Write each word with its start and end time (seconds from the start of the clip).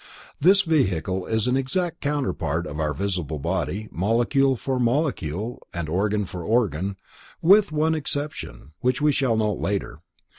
This 0.39 0.63
vehicle 0.63 1.27
is 1.27 1.45
an 1.45 1.55
exact 1.55 2.01
counterpart 2.01 2.65
of 2.65 2.79
our 2.79 2.91
visible 2.91 3.37
body, 3.37 3.87
molecule 3.91 4.55
for 4.55 4.79
molecule, 4.79 5.61
and 5.75 5.87
organ 5.87 6.25
for 6.25 6.43
organ, 6.43 6.97
with 7.39 7.71
one 7.71 7.93
exception, 7.93 8.71
which 8.79 8.99
we 8.99 9.11
shall 9.11 9.37
note 9.37 9.59
later. 9.59 9.99